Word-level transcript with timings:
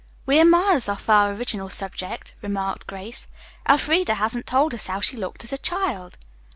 "We 0.25 0.41
are 0.41 0.45
miles 0.45 0.89
off 0.89 1.07
our 1.09 1.31
original 1.31 1.69
subject," 1.69 2.33
remarked 2.41 2.87
Grace. 2.87 3.27
"Elfreda 3.69 4.15
hasn't 4.15 4.47
told 4.47 4.73
us 4.73 4.87
how 4.87 4.99
she 4.99 5.15
looked 5.15 5.43
as 5.43 5.53
a 5.53 5.59
child." 5.59 6.17